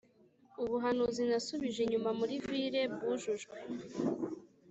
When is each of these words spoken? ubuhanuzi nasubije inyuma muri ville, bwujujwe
ubuhanuzi 0.63 1.21
nasubije 1.29 1.79
inyuma 1.83 2.09
muri 2.19 2.33
ville, 2.45 2.81
bwujujwe 2.93 3.55